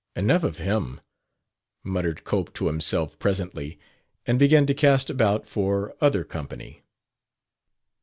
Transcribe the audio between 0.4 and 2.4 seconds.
of him!" muttered